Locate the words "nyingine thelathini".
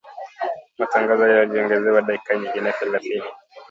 2.35-3.25